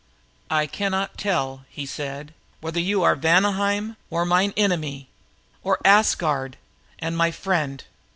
"I 0.49 0.65
can 0.65 0.89
not 0.89 1.15
tell," 1.15 1.63
said 1.85 2.29
he, 2.33 2.57
"whether 2.59 2.79
you 2.79 3.03
are 3.03 3.11
of 3.11 3.19
Vanaheim 3.21 3.97
and 4.11 4.29
mine 4.29 4.51
enemy, 4.57 5.09
or 5.61 5.75
of 5.75 5.83
Asgard 5.85 6.57
and 6.97 7.15
my 7.15 7.29
friend. 7.29 7.83